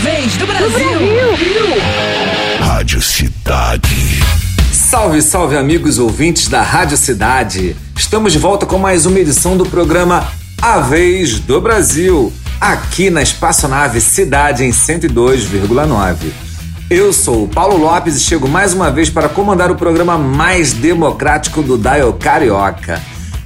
[0.00, 0.68] vez do Brasil.
[0.70, 1.66] Brasil.
[2.58, 4.22] Rádio Cidade.
[4.72, 7.76] Salve, salve amigos ouvintes da Rádio Cidade.
[7.94, 10.26] Estamos de volta com mais uma edição do programa
[10.60, 16.16] A Vez do Brasil, aqui na Espaçonave Cidade em 102,9.
[16.88, 20.72] Eu sou o Paulo Lopes e chego mais uma vez para comandar o programa mais
[20.72, 23.02] democrático do Dial Carioca.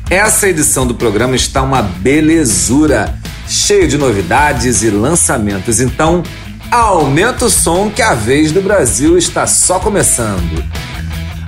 [0.09, 5.81] Essa edição do programa está uma belezura, cheio de novidades e lançamentos.
[5.81, 6.23] Então,
[6.71, 10.65] aumenta o som que a vez do Brasil está só começando.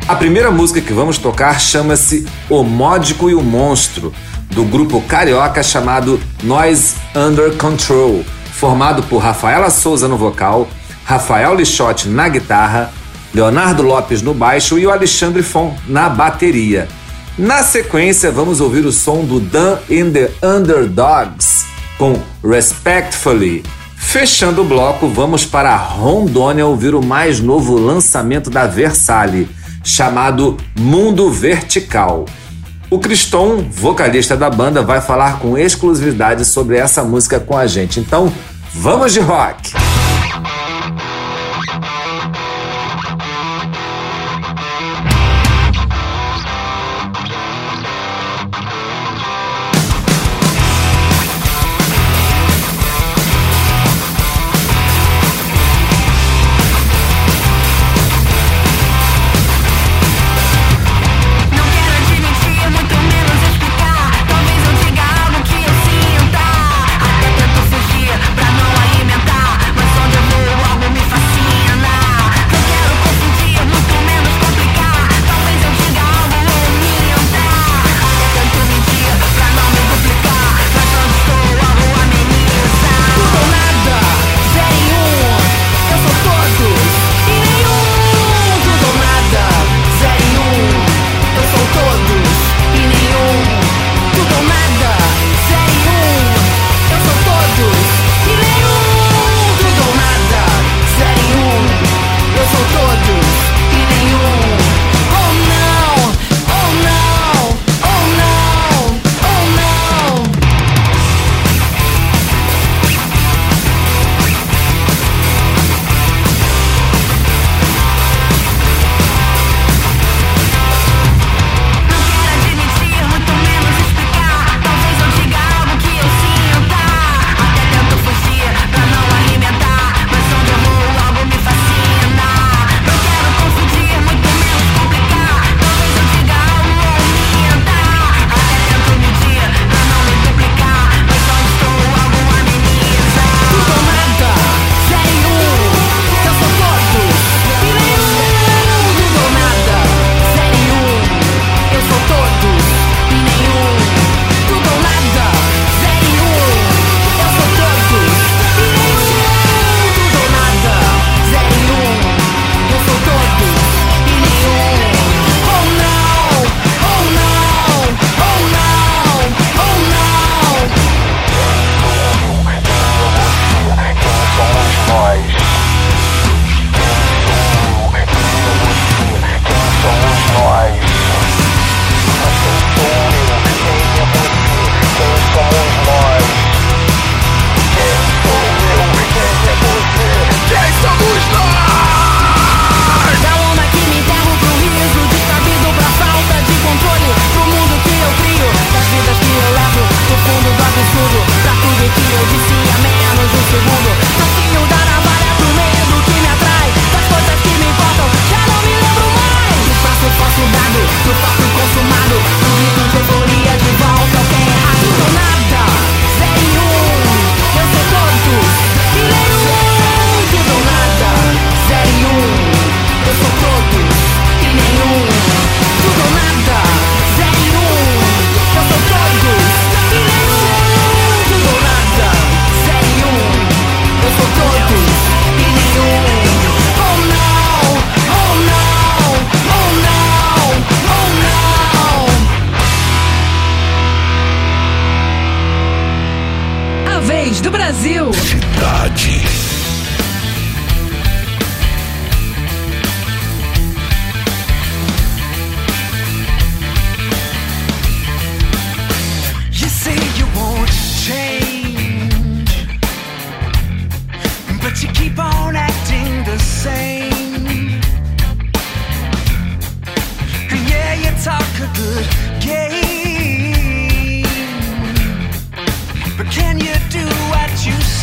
[0.06, 4.12] A primeira música que vamos tocar chama-se O Módico e o Monstro,
[4.50, 10.68] do grupo carioca chamado Noise Under Control, formado por Rafaela Souza no vocal,
[11.04, 12.92] Rafael Lixotti na guitarra,
[13.34, 16.88] Leonardo Lopes no baixo e o Alexandre Fon na bateria.
[17.36, 23.64] Na sequência, vamos ouvir o som do Dan in the Underdogs com Respectfully.
[23.96, 29.48] Fechando o bloco, vamos para Rondônia ouvir o mais novo lançamento da Versalhe,
[29.82, 32.26] chamado Mundo Vertical.
[32.88, 37.98] O Criston, vocalista da banda, vai falar com exclusividade sobre essa música com a gente.
[37.98, 38.32] Então,
[38.72, 39.72] vamos de rock!
[40.42, 40.65] but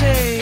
[0.04, 0.33] say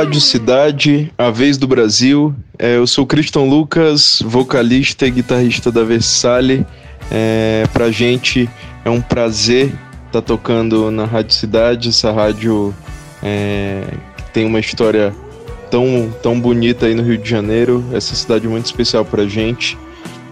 [0.00, 2.34] Rádio Cidade, a vez do Brasil.
[2.58, 6.64] É, eu sou Cristian Lucas, vocalista e guitarrista da Versalhe.
[7.10, 8.48] É, pra gente
[8.82, 12.74] é um prazer estar tá tocando na Rádio Cidade, essa rádio
[13.22, 13.84] é,
[14.16, 15.14] que tem uma história
[15.70, 19.76] tão, tão bonita aí no Rio de Janeiro, essa cidade muito especial pra gente.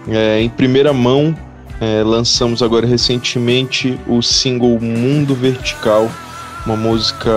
[0.07, 1.37] É, em primeira mão,
[1.79, 6.09] é, lançamos agora recentemente o single Mundo Vertical,
[6.65, 7.29] uma música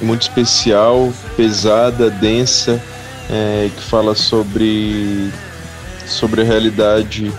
[0.00, 2.80] muito especial, pesada, densa,
[3.30, 5.30] é, que fala sobre,
[6.06, 7.32] sobre a realidade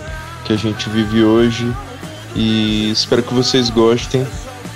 [0.44, 1.70] que a gente vive hoje.
[2.34, 4.26] E espero que vocês gostem.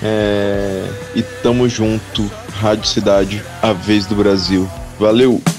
[0.02, 4.68] É, e tamo junto, Rádio Cidade, a vez do Brasil.
[4.98, 5.55] Valeu!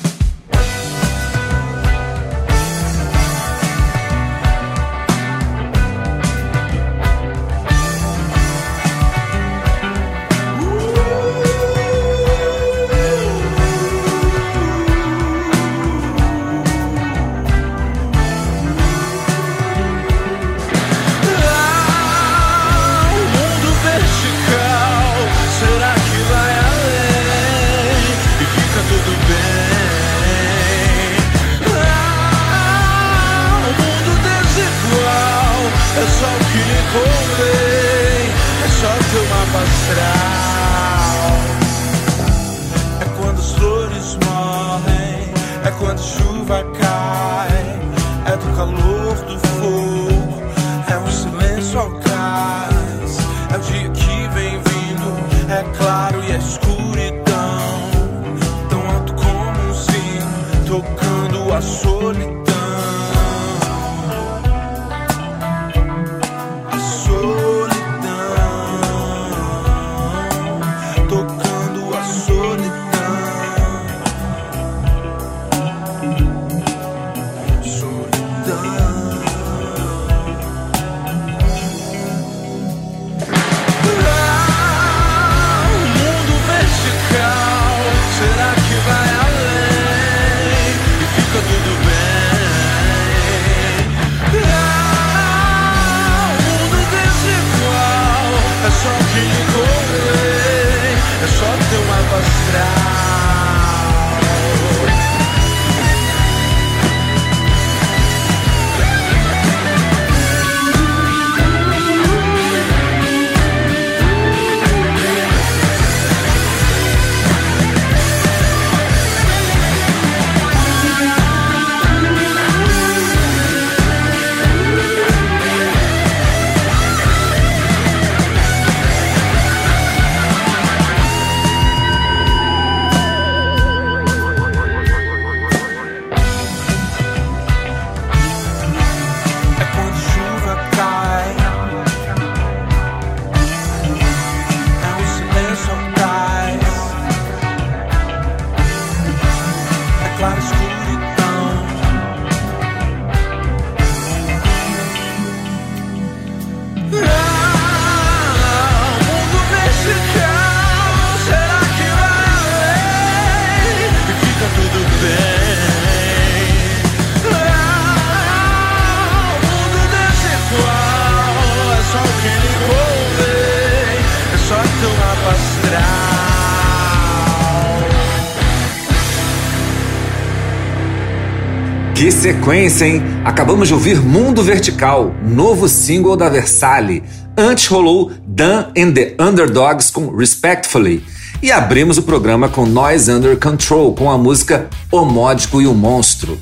[182.27, 183.01] Sequência, hein?
[183.24, 187.01] Acabamos de ouvir Mundo Vertical, novo single da Versalhe.
[187.38, 191.01] Antes rolou Dan and the Underdogs com Respectfully.
[191.41, 195.74] E abrimos o programa com Noise Under Control, com a música O Módico e o
[195.74, 196.38] Monstro.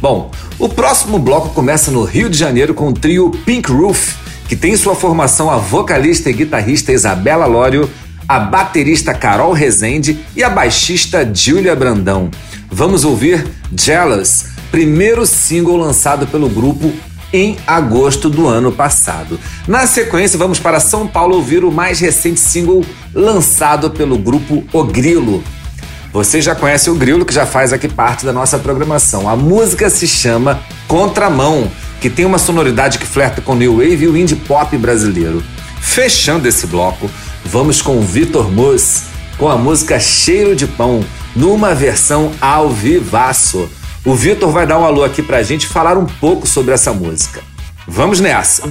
[0.00, 4.14] Bom, o próximo bloco começa no Rio de Janeiro com o trio Pink Roof,
[4.48, 7.90] que tem sua formação a vocalista e guitarrista Isabela Lório,
[8.26, 12.30] a baterista Carol Rezende e a baixista Júlia Brandão.
[12.70, 16.92] Vamos ouvir Jealous, primeiro single lançado pelo grupo
[17.32, 19.38] em agosto do ano passado.
[19.66, 22.84] Na sequência, vamos para São Paulo ouvir o mais recente single
[23.14, 25.42] lançado pelo grupo O Grilo.
[26.12, 29.28] Você já conhece o Grilo, que já faz aqui parte da nossa programação.
[29.28, 31.70] A música se chama Contramão,
[32.00, 35.42] que tem uma sonoridade que flerta com o New Wave e o indie pop brasileiro.
[35.80, 37.10] Fechando esse bloco,
[37.44, 39.02] vamos com Vitor Mus,
[39.36, 41.04] com a música Cheiro de Pão,
[41.36, 43.68] numa versão ao vivaço.
[44.04, 47.42] O Vitor vai dar um alô aqui pra gente falar um pouco sobre essa música.
[47.86, 48.62] Vamos nessa!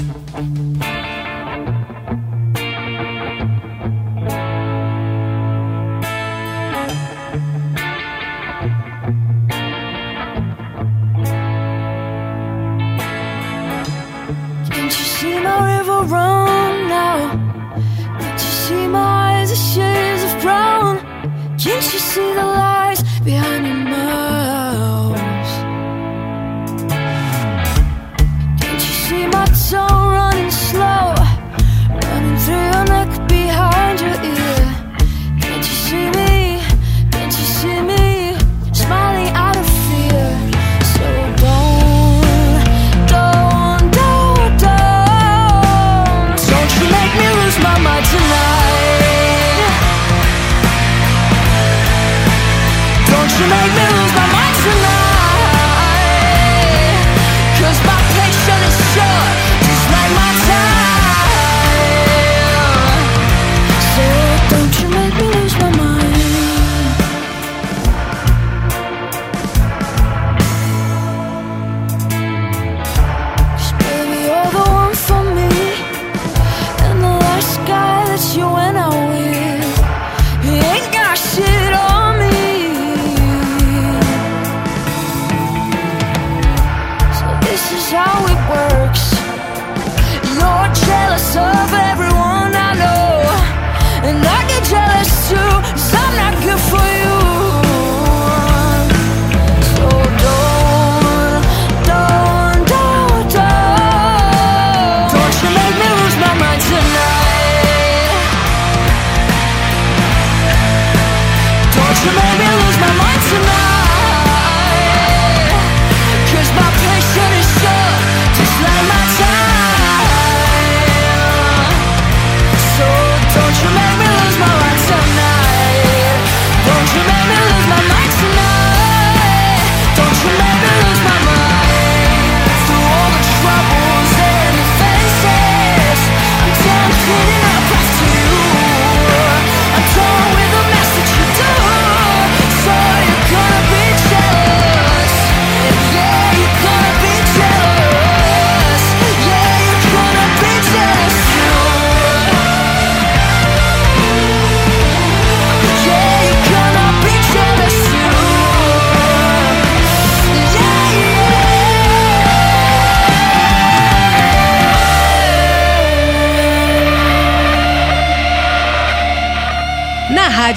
[81.17, 81.96] should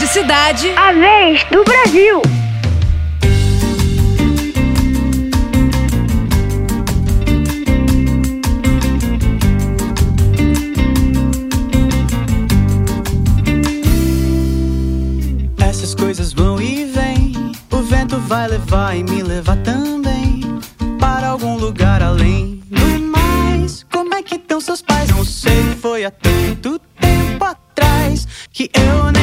[0.00, 0.72] Rádio Cidade.
[0.78, 2.22] A vez do Brasil.
[15.60, 17.52] Essas coisas vão e vêm.
[17.70, 20.40] O vento vai levar e me levar também
[20.98, 23.84] para algum lugar além do mais.
[23.92, 25.10] Como é que estão seus pais?
[25.10, 29.19] Não sei, foi há tanto tempo atrás que eu nem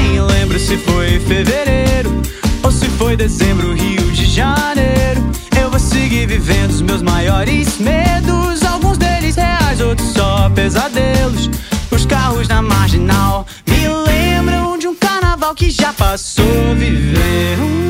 [0.68, 2.22] se foi fevereiro
[2.62, 5.32] ou se foi dezembro, Rio de Janeiro.
[5.58, 11.50] Eu vou seguir vivendo os meus maiores medos, alguns deles reais, outros só pesadelos.
[11.90, 16.76] Os carros na marginal me lembram de um carnaval que já passou.
[16.76, 17.87] Viver um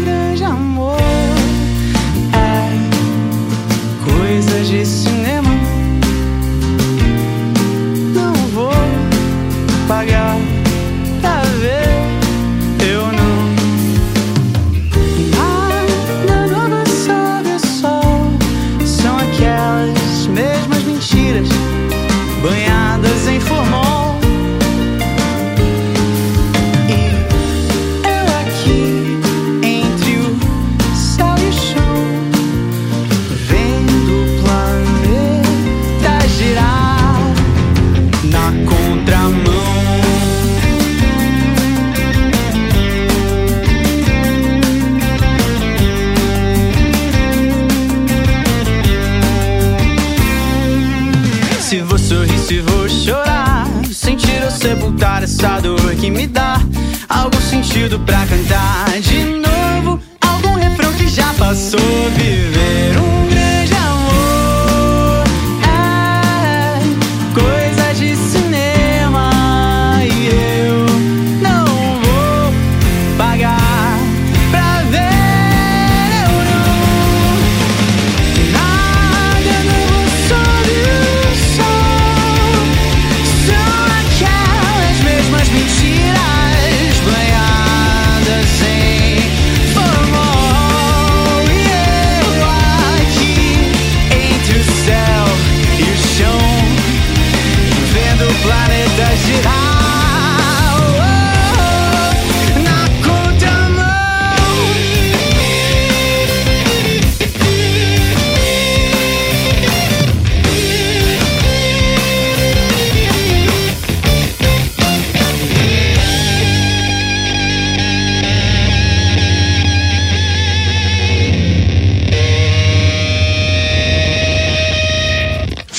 [57.17, 61.79] algum sentido pra cantar de novo algum refrão que já passou.
[62.15, 65.23] Viver um grande amor
[65.63, 66.79] é
[67.33, 69.29] coisa de cinema
[70.03, 70.85] e eu
[71.41, 71.65] não
[72.01, 72.53] vou
[73.17, 73.66] pagar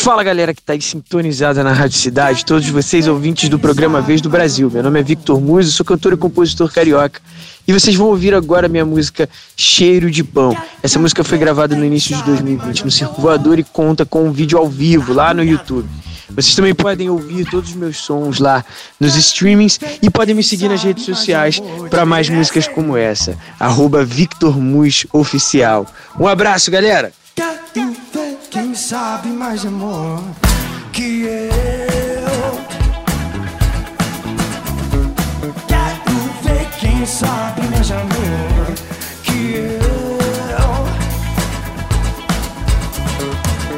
[0.08, 4.22] Fala galera que tá aí sintonizada na Rádio Cidade, todos vocês ouvintes do programa Vez
[4.22, 4.70] do Brasil.
[4.70, 7.20] Meu nome é Victor Muso, sou cantor e compositor carioca.
[7.66, 10.56] E vocês vão ouvir agora a minha música Cheiro de Pão.
[10.82, 14.32] Essa música foi gravada no início de 2020 no Circo Voador e conta com um
[14.32, 15.86] vídeo ao vivo lá no YouTube.
[16.30, 18.64] Vocês também podem ouvir todos os meus sons lá
[18.98, 23.36] nos streamings e podem me seguir nas redes sociais para mais músicas como essa.
[23.60, 24.56] Arroba Victor
[25.12, 25.86] Oficial.
[26.18, 27.12] Um abraço, galera!
[28.60, 30.20] Quem sabe mais amor
[30.92, 32.60] que eu.
[35.68, 38.74] Quero ver quem sabe mais amor
[39.22, 40.88] que eu.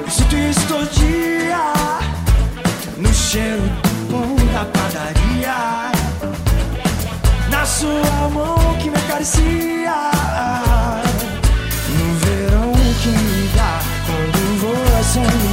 [0.09, 1.75] Sinto isso todo dia
[2.97, 5.93] no cheiro do pão da padaria.
[7.51, 9.80] Na sua mão que me acaricia.
[15.13, 15.50] sorry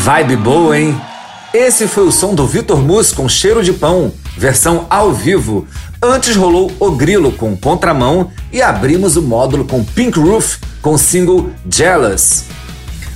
[0.00, 0.98] vibe boa, hein?
[1.52, 5.66] Esse foi o som do Vitor Mus com Cheiro de Pão, versão ao vivo.
[6.02, 10.98] Antes rolou O Grilo com Contramão e abrimos o módulo com Pink Roof com o
[10.98, 12.44] single Jealous.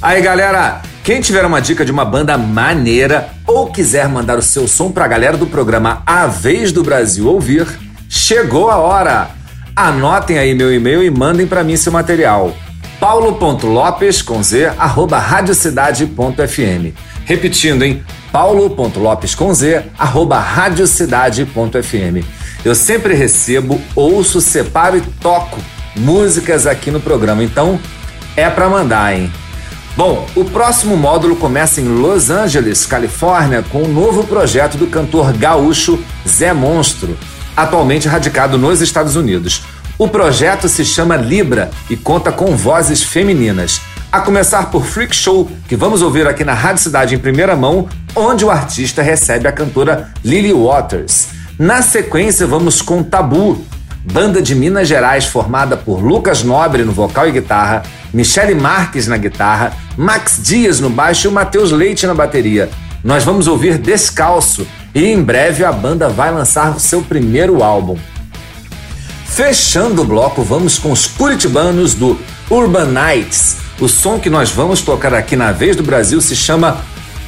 [0.02, 4.68] Aí galera, quem tiver uma dica de uma banda maneira ou quiser mandar o seu
[4.68, 7.66] som pra galera do programa A Vez do Brasil ouvir,
[8.10, 9.30] chegou a hora!
[9.74, 12.54] Anotem aí meu e-mail e mandem pra mim seu material
[13.04, 16.94] paulo.lopes com z arroba radiocidade.fm
[17.26, 22.24] repetindo hein paulo.lopes com z arroba radiocidade.fm
[22.64, 25.60] eu sempre recebo ouço separo e toco
[25.94, 27.78] músicas aqui no programa então
[28.34, 29.30] é pra mandar hein.
[29.98, 35.32] Bom, o próximo módulo começa em Los Angeles, Califórnia, com um novo projeto do cantor
[35.34, 37.16] gaúcho Zé Monstro,
[37.54, 39.62] atualmente radicado nos Estados Unidos.
[39.96, 43.80] O projeto se chama Libra e conta com vozes femininas.
[44.10, 47.88] A começar por Freak Show, que vamos ouvir aqui na Rádio Cidade em primeira mão,
[48.14, 51.28] onde o artista recebe a cantora Lily Waters.
[51.56, 53.64] Na sequência, vamos com Tabu,
[54.04, 59.16] banda de Minas Gerais formada por Lucas Nobre no vocal e guitarra, Michele Marques na
[59.16, 62.68] guitarra, Max Dias no baixo e o Matheus Leite na bateria.
[63.04, 67.96] Nós vamos ouvir Descalço e em breve a banda vai lançar o seu primeiro álbum.
[69.34, 72.16] Fechando o bloco, vamos com os curitibanos do
[72.48, 73.56] Urban Nights.
[73.80, 76.78] O som que nós vamos tocar aqui na Vez do Brasil se chama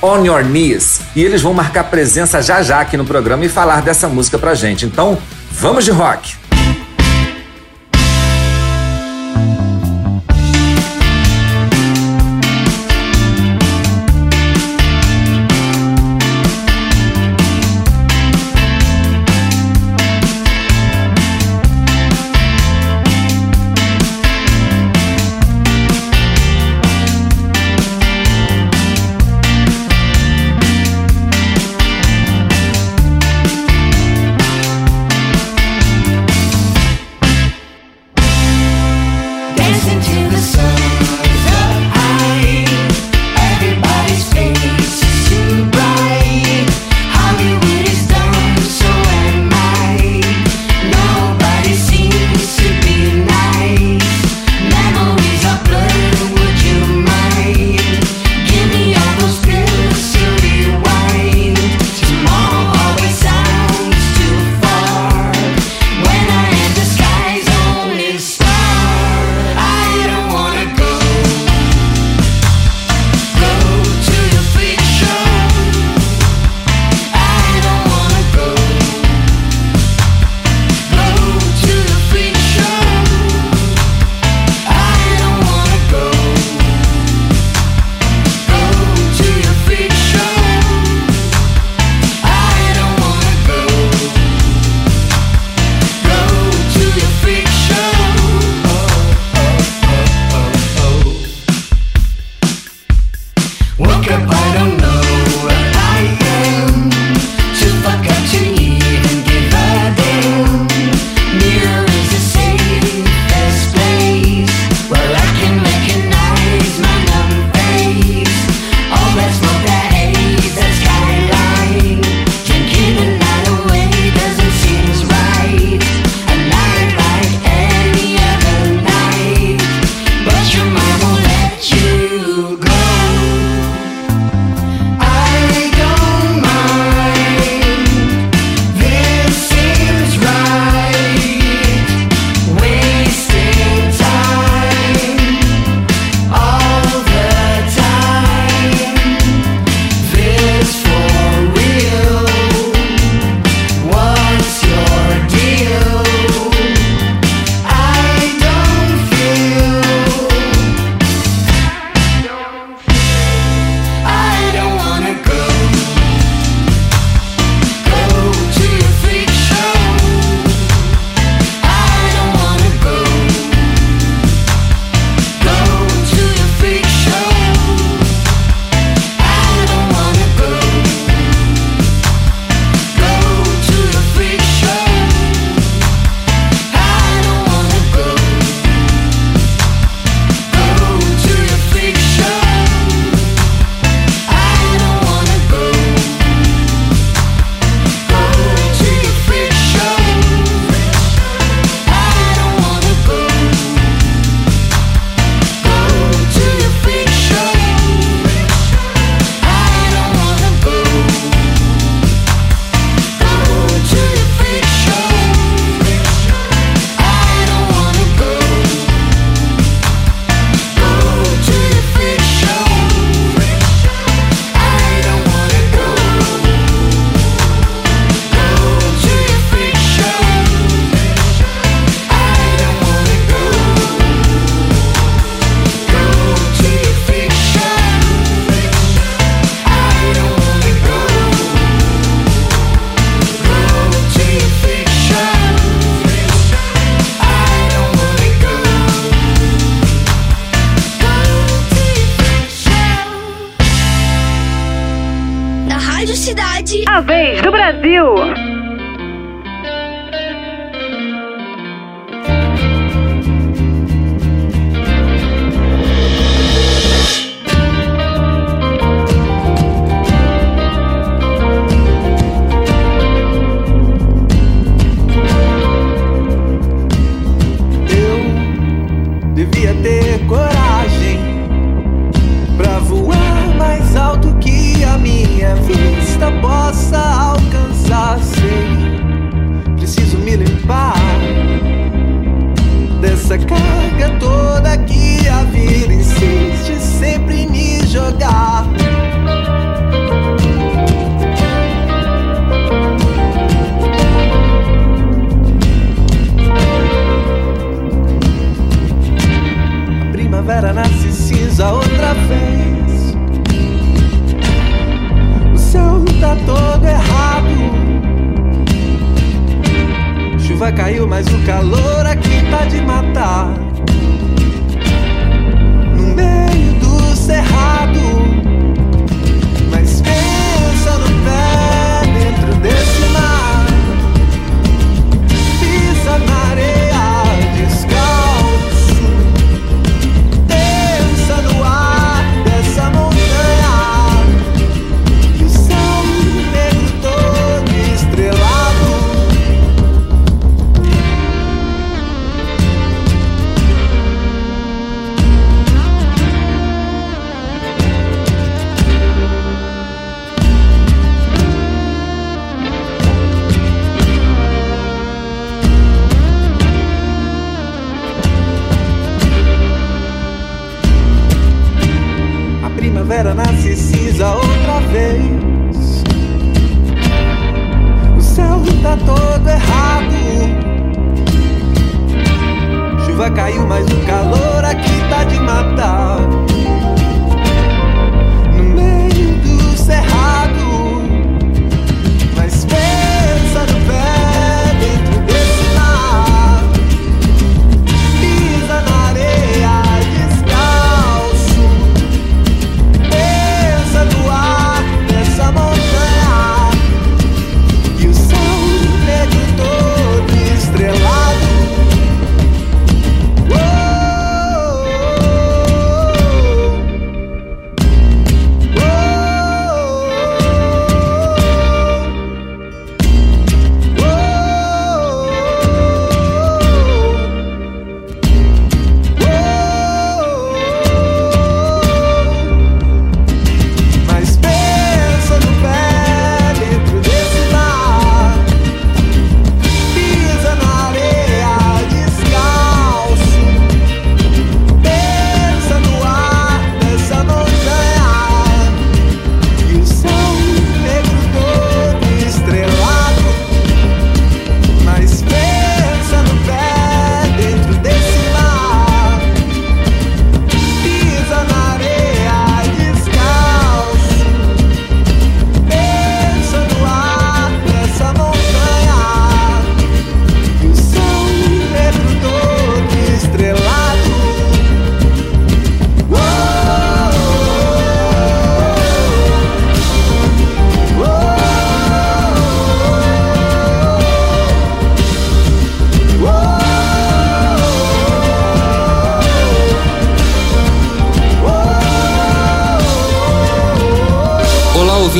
[0.01, 3.83] On Your Knees e eles vão marcar presença já já aqui no programa e falar
[3.83, 4.87] dessa música pra gente.
[4.87, 5.19] Então,
[5.51, 6.46] vamos de rock!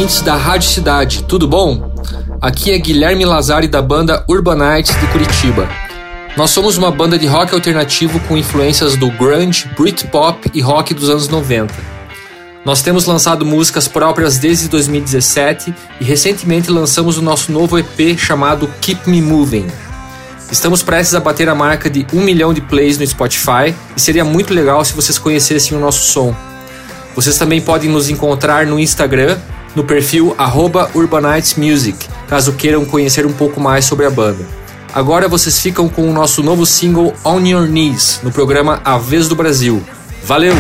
[0.07, 1.93] Ouvintes da Rádio Cidade, tudo bom?
[2.41, 5.69] Aqui é Guilherme Lazari da banda Urbanites de Curitiba.
[6.37, 11.11] Nós somos uma banda de rock alternativo com influências do grunge, Britpop e rock dos
[11.11, 11.75] anos 90.
[12.65, 18.71] Nós temos lançado músicas próprias desde 2017 e recentemente lançamos o nosso novo EP chamado
[18.81, 19.67] Keep Me Moving.
[20.53, 24.25] Estamos prestes a bater a marca de um milhão de plays no Spotify e seria
[24.25, 26.33] muito legal se vocês conhecessem o nosso som.
[27.17, 29.37] Vocês também podem nos encontrar no Instagram
[29.77, 30.35] no perfil
[30.95, 34.45] @urbanitesmusic, caso queiram conhecer um pouco mais sobre a banda.
[34.93, 39.29] Agora vocês ficam com o nosso novo single On Your Knees no programa A Vez
[39.29, 39.83] do Brasil.
[40.25, 40.55] Valeu!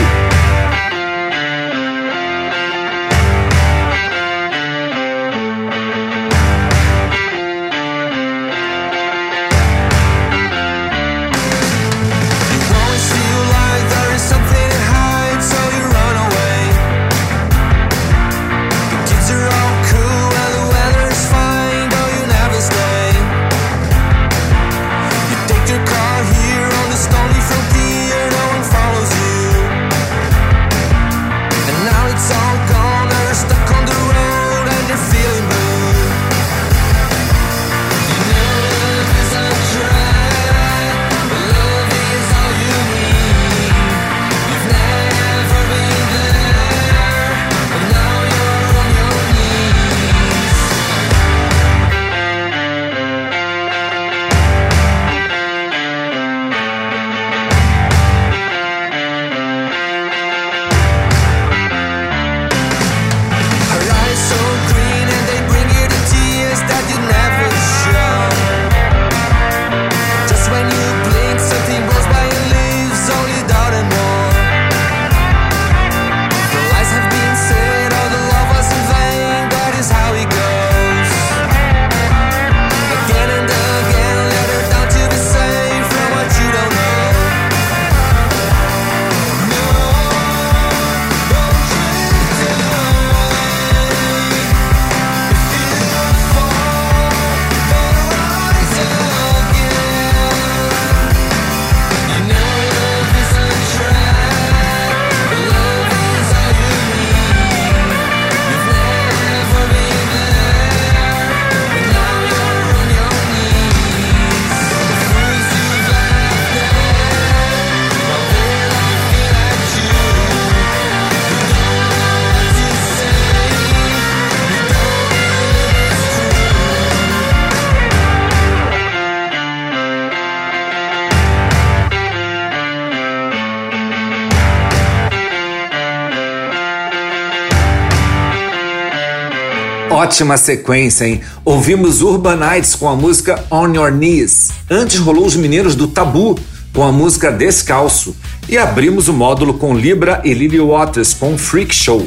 [140.06, 141.20] Ótima sequência, hein?
[141.44, 144.52] Ouvimos Urbanites com a música On Your Knees.
[144.70, 146.38] Antes rolou os Mineiros do Tabu
[146.72, 148.14] com a música Descalço.
[148.48, 152.06] E abrimos o módulo com Libra e Lily Waters com Freak Show.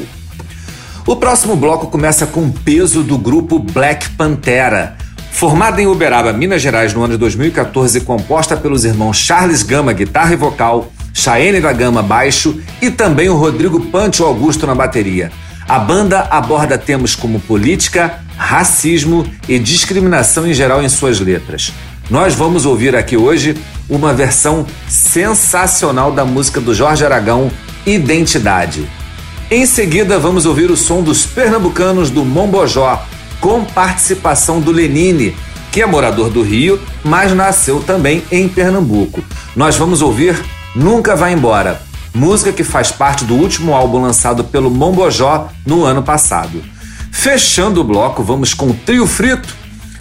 [1.06, 4.96] O próximo bloco começa com o peso do grupo Black Pantera.
[5.30, 9.92] Formada em Uberaba, Minas Gerais, no ano de 2014, e composta pelos irmãos Charles Gama,
[9.92, 15.30] guitarra e vocal, Chaene da Gama, baixo e também o Rodrigo Pancho Augusto na bateria.
[15.70, 21.72] A banda aborda temas como política, racismo e discriminação em geral em suas letras.
[22.10, 23.56] Nós vamos ouvir aqui hoje
[23.88, 27.52] uma versão sensacional da música do Jorge Aragão,
[27.86, 28.84] Identidade.
[29.48, 33.06] Em seguida, vamos ouvir o som dos pernambucanos do Mombojó,
[33.40, 35.36] com participação do Lenine,
[35.70, 39.22] que é morador do Rio, mas nasceu também em Pernambuco.
[39.54, 40.36] Nós vamos ouvir
[40.74, 41.80] Nunca Vai Embora,
[42.14, 46.62] música que faz parte do último álbum lançado pelo Mombojó no ano passado.
[47.10, 49.54] Fechando o bloco, vamos com o Trio Frito.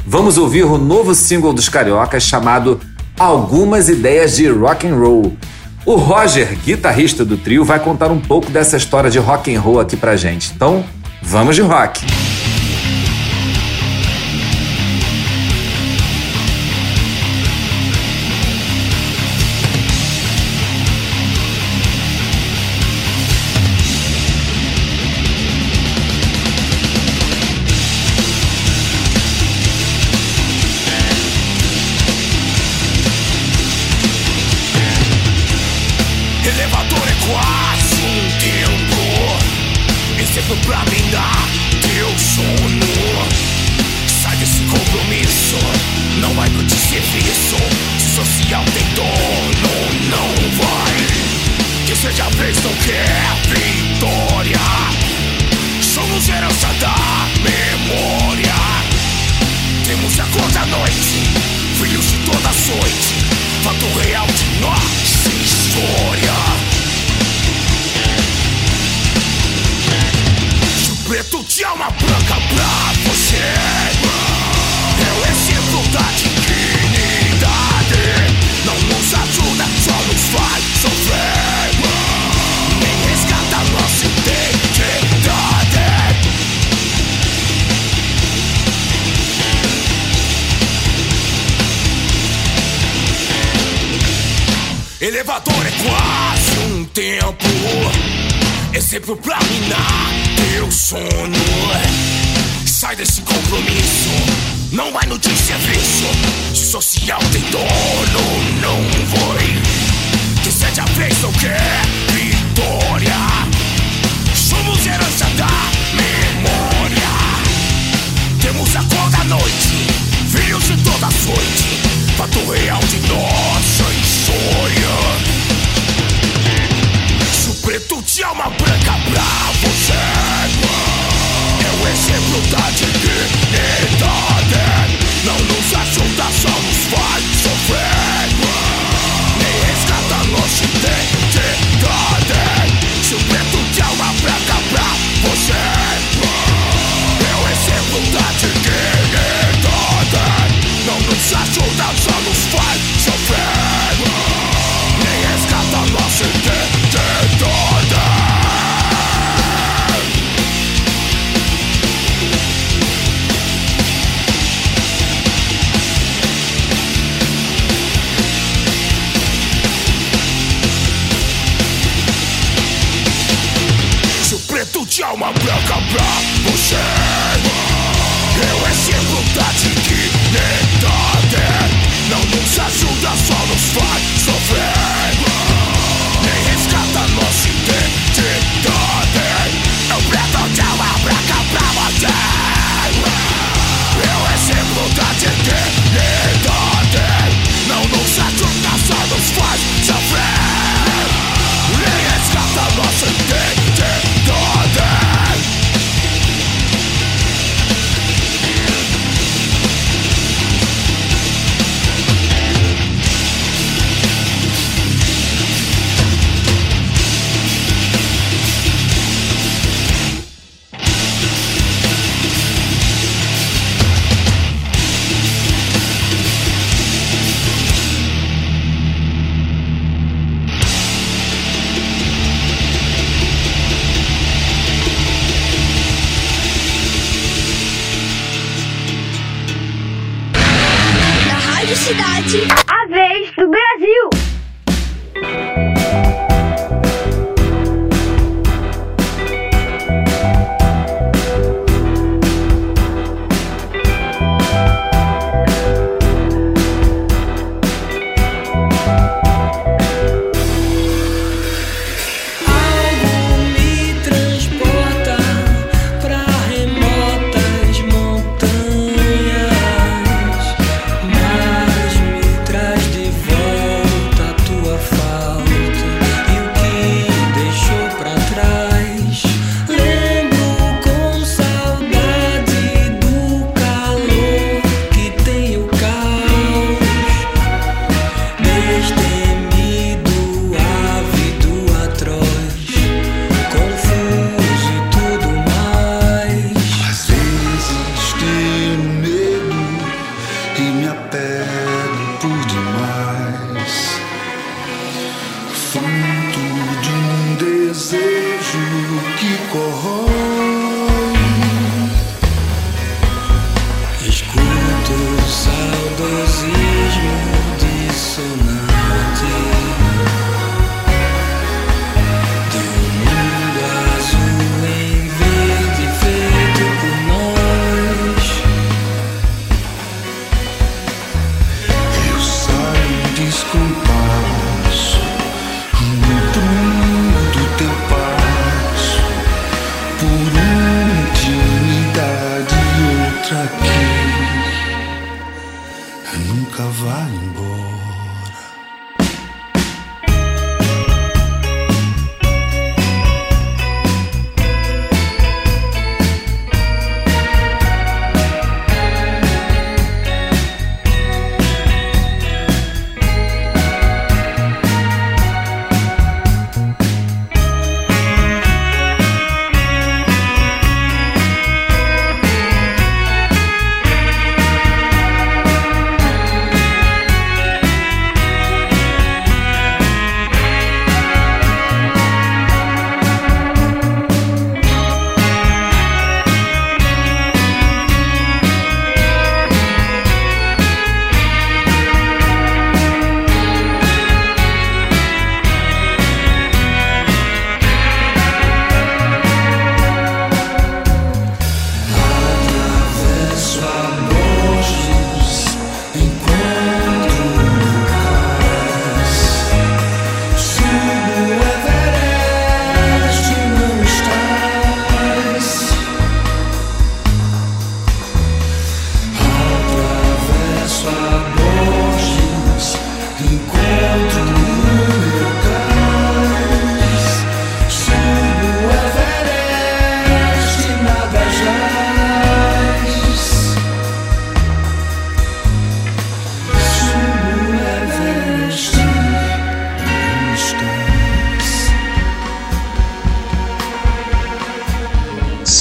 [0.05, 2.80] Vamos ouvir o novo single dos Cariocas chamado
[3.18, 5.38] Algumas Ideias de Rock and Roll.
[5.86, 9.80] O Roger, guitarrista do trio, vai contar um pouco dessa história de rock and roll
[9.80, 10.51] aqui pra gente.
[10.53, 10.84] Então,
[11.22, 12.05] vamos de rock.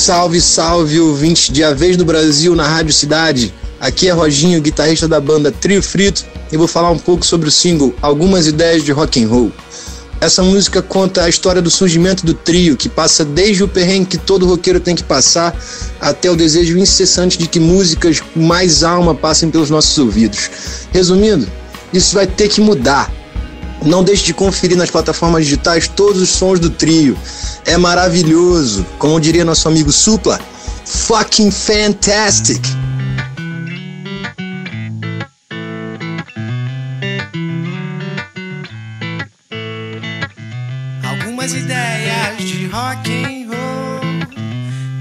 [0.09, 3.53] Salve, salve, ouvinte de A Vez do Brasil na Rádio Cidade.
[3.79, 7.53] Aqui é Roginho, guitarrista da banda Trio Frito, e vou falar um pouco sobre o
[7.53, 9.53] single Algumas Ideias de Rock and Roll.
[10.19, 14.17] Essa música conta a história do surgimento do trio, que passa desde o perrengue que
[14.17, 15.55] todo roqueiro tem que passar,
[16.01, 20.51] até o desejo incessante de que músicas mais alma passem pelos nossos ouvidos.
[20.91, 21.47] Resumindo,
[21.93, 23.13] isso vai ter que mudar.
[23.85, 27.17] Não deixe de conferir nas plataformas digitais todos os sons do trio.
[27.65, 28.85] É maravilhoso.
[28.99, 30.41] Como diria nosso amigo Supla,
[30.85, 32.61] fucking fantastic.
[41.09, 44.01] Algumas ideias de rock and roll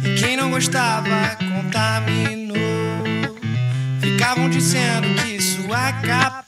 [0.04, 2.58] e quem não gostava contaminou.
[4.00, 5.68] Ficavam dizendo que isso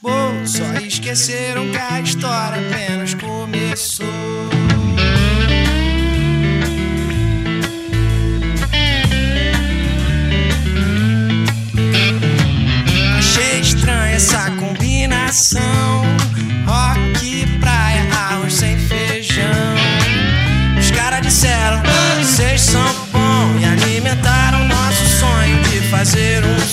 [0.00, 4.06] acabou, só esqueceram que a história apenas começou.
[13.18, 15.60] Achei estranha essa combinação.
[16.66, 19.44] Rock, praia, arroz sem feijão.
[20.78, 21.82] Os caras disseram,
[22.18, 26.69] vocês são bom e alimentaram nosso sonho de fazer um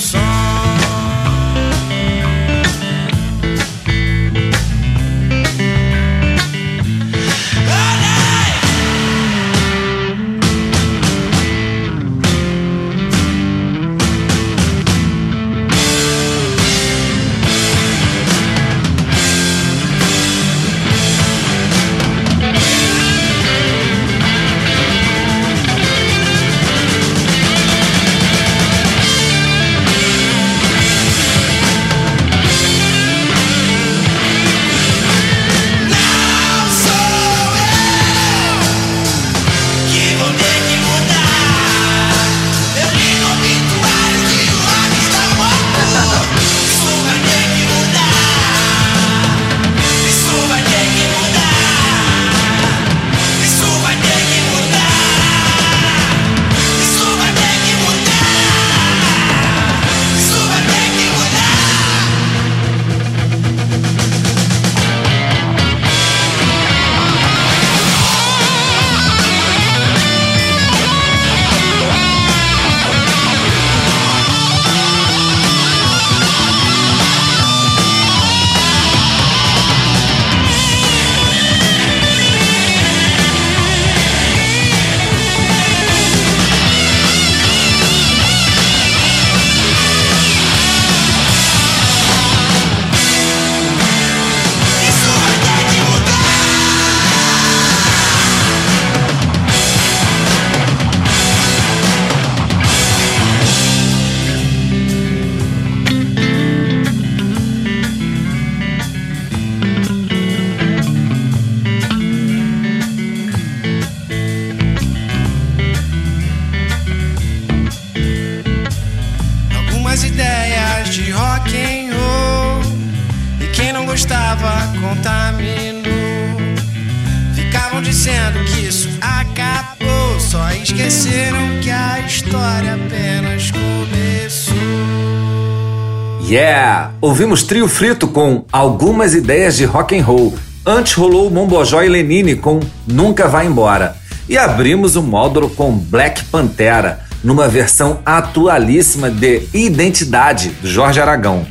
[136.28, 136.92] Yeah!
[137.00, 140.36] Ouvimos Trio Frito com algumas ideias de rock and roll.
[140.64, 143.96] Antes rolou Mombojó e Lenine com Nunca Vai Embora.
[144.28, 151.46] E abrimos o módulo com Black Pantera, numa versão atualíssima de Identidade, do Jorge Aragão.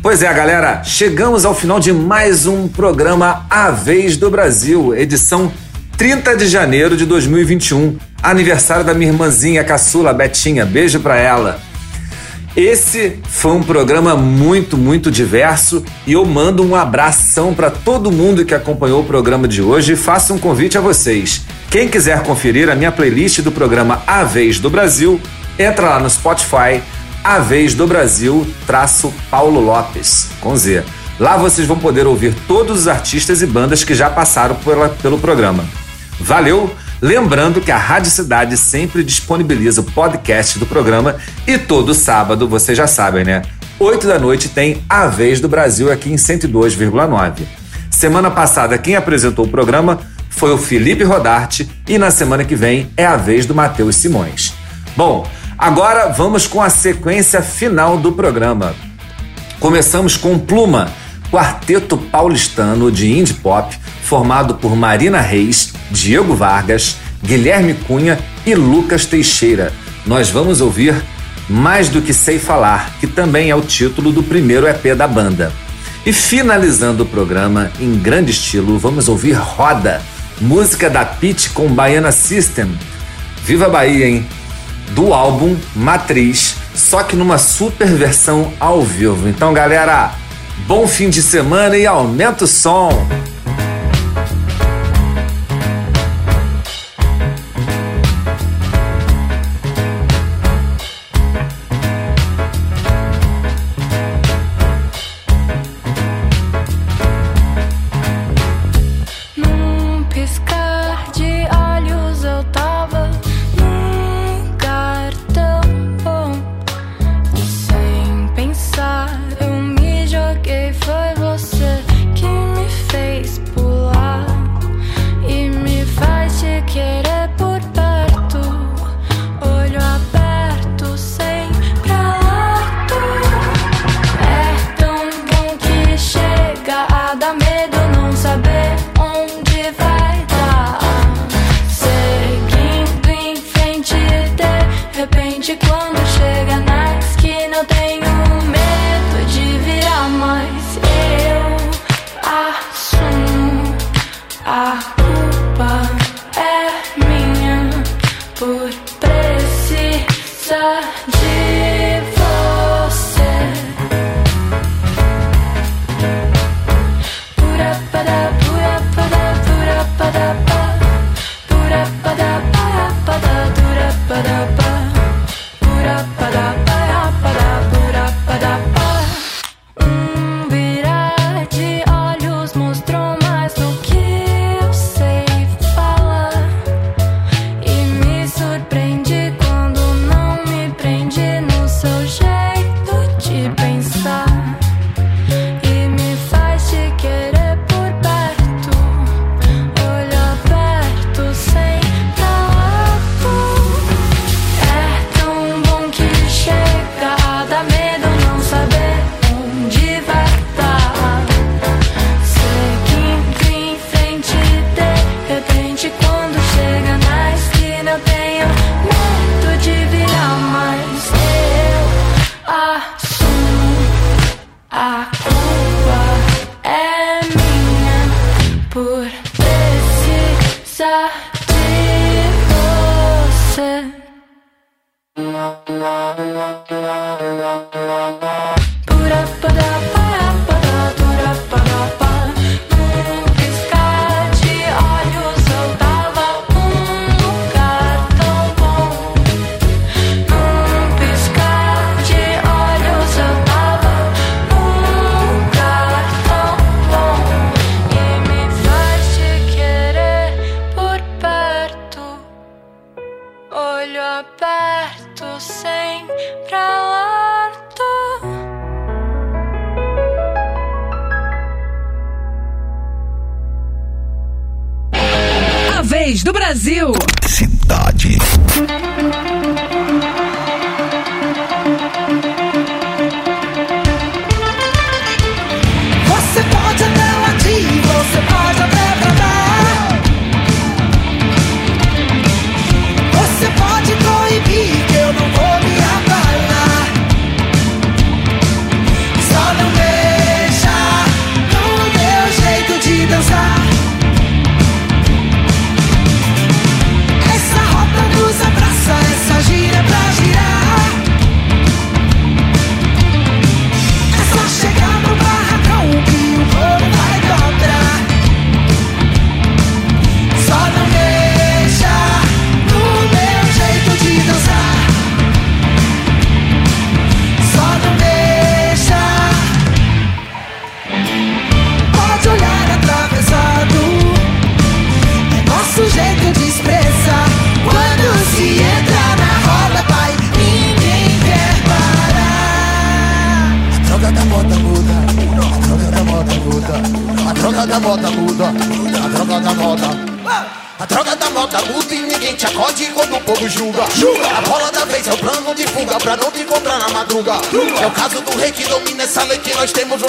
[0.00, 5.50] Pois é, galera, chegamos ao final de mais um programa A Vez do Brasil, edição
[5.96, 10.64] 30 de janeiro de 2021, aniversário da minha irmãzinha caçula Betinha.
[10.64, 11.65] Beijo pra ela.
[12.56, 18.46] Esse foi um programa muito, muito diverso e eu mando um abração para todo mundo
[18.46, 21.42] que acompanhou o programa de hoje e faço um convite a vocês.
[21.70, 25.20] Quem quiser conferir a minha playlist do programa A Vez do Brasil,
[25.58, 26.80] entra lá no Spotify,
[27.22, 30.82] A Vez do Brasil, traço Paulo Lopes, com Z.
[31.20, 35.18] Lá vocês vão poder ouvir todos os artistas e bandas que já passaram pela, pelo
[35.18, 35.62] programa.
[36.18, 36.74] Valeu!
[37.00, 41.16] Lembrando que a Rádio Cidade sempre disponibiliza o podcast do programa
[41.46, 43.42] e todo sábado, vocês já sabem, né?
[43.78, 47.42] 8 da noite tem A Vez do Brasil aqui em 102,9.
[47.90, 52.90] Semana passada, quem apresentou o programa foi o Felipe Rodarte e na semana que vem
[52.96, 54.54] é a vez do Matheus Simões.
[54.96, 55.26] Bom,
[55.58, 58.74] agora vamos com a sequência final do programa.
[59.60, 60.90] Começamos com Pluma,
[61.30, 63.74] quarteto paulistano de indie pop
[64.06, 69.72] formado por Marina Reis, Diego Vargas, Guilherme Cunha e Lucas Teixeira.
[70.06, 70.94] Nós vamos ouvir
[71.48, 75.52] Mais do que Sei Falar, que também é o título do primeiro EP da banda.
[76.04, 80.00] E finalizando o programa em grande estilo, vamos ouvir Roda,
[80.40, 82.70] música da Pete com Baiana System.
[83.44, 84.26] Viva Bahia, hein?
[84.90, 89.28] Do álbum Matriz, só que numa super versão ao vivo.
[89.28, 90.12] Então, galera,
[90.66, 93.06] bom fim de semana e aumenta o som!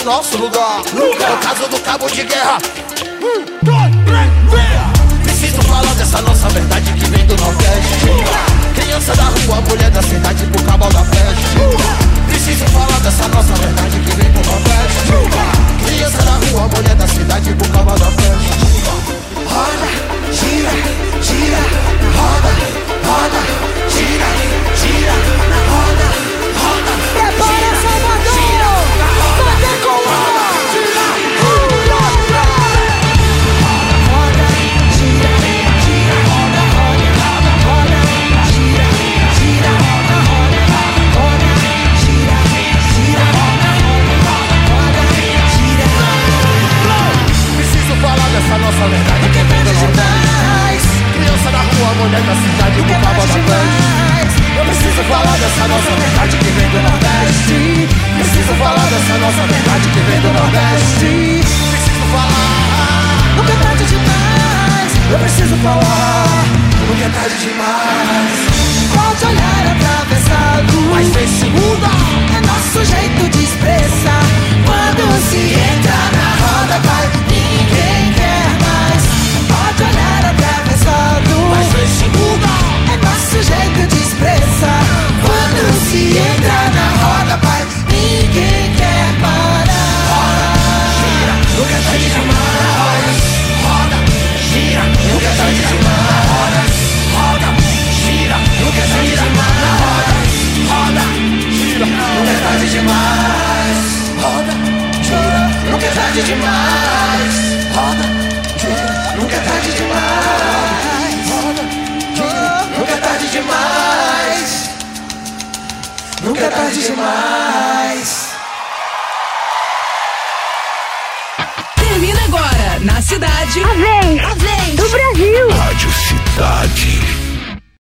[0.07, 0.56] Nosso lugar.